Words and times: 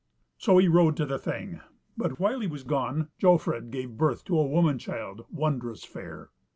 So 0.39 0.57
he 0.57 0.67
rode 0.67 0.97
to 0.97 1.05
the 1.05 1.19
Thing; 1.19 1.61
but 1.95 2.19
while 2.19 2.39
he 2.39 2.47
was 2.47 2.63
gone 2.63 3.09
Jofrid 3.19 3.69
gave 3.69 3.97
birth 3.97 4.25
to 4.25 4.39
a 4.39 4.47
woman 4.47 4.79
child 4.79 5.23
wondrous 5.29 5.83
fair. 5.85 6.31